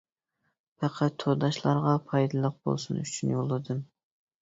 [0.83, 3.89] پەقەت تورداشلارغا پايدىلىق بولسۇن ئۈچۈن يوللىدىم.